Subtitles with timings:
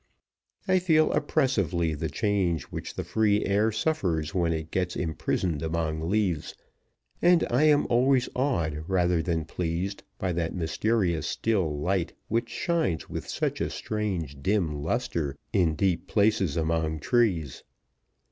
[0.67, 6.09] I feel oppressively the change which the free air suffers when it gets imprisoned among
[6.09, 6.55] leaves,
[7.21, 13.11] and I am always awed, rather than pleased, by that mysterious still light which shines
[13.11, 17.61] with such a strange dim luster in deep places among trees.